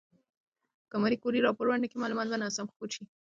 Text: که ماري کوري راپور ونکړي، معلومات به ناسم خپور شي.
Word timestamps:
که 0.89 0.95
ماري 1.01 1.17
کوري 1.23 1.39
راپور 1.45 1.65
ونکړي، 1.69 1.97
معلومات 1.99 2.27
به 2.29 2.37
ناسم 2.41 2.65
خپور 2.71 2.89
شي. 2.95 3.03